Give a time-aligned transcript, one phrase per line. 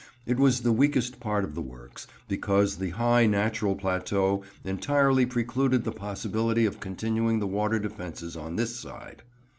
[0.25, 5.83] It was the weakest part of the works, because the high natural plateau entirely precluded
[5.83, 9.21] the possibility of continuing the water defences on this side.